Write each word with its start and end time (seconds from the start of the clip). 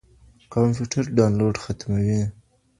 کمپيوټر 0.53 1.03
ډاونلوډ 1.15 1.55
ختموي. 1.63 2.21